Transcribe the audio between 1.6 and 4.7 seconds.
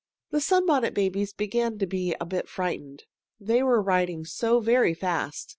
to be a bit frightened, they were riding so